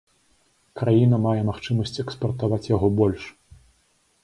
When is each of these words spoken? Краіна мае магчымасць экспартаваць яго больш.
Краіна 0.79 1.19
мае 1.25 1.41
магчымасць 1.51 2.01
экспартаваць 2.05 2.61
яго 2.75 2.87
больш. 3.03 3.31